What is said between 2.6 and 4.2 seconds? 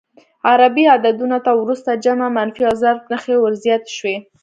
او ضرب نښې ور زیاتې شوې.